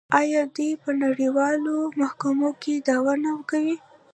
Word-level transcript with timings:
آیا 0.19 0.41
دوی 0.55 0.71
په 0.83 0.89
نړیوالو 1.03 1.75
محکمو 1.99 2.49
کې 2.61 2.73
دعوا 2.87 3.13
نه 3.23 3.31
کوي؟ 3.49 3.75